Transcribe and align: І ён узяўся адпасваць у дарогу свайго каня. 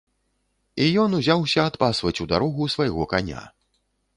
І 0.85 0.87
ён 1.03 1.09
узяўся 1.19 1.65
адпасваць 1.73 2.17
у 2.25 2.29
дарогу 2.35 2.71
свайго 2.77 3.03
каня. 3.13 3.45